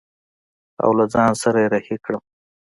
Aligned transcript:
او 0.83 0.89
له 0.97 1.05
ځان 1.13 1.31
سره 1.41 1.57
يې 1.63 1.67
رهي 1.73 1.97
کړم. 2.05 2.23